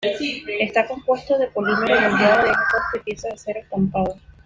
[0.59, 4.15] Está compuesta de polímero moldeado de bajo costo y piezas de acero estampado.